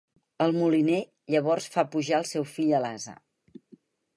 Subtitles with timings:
[0.45, 1.01] El moliner
[1.35, 3.15] llavors fa pujar el seu fill a l'ase.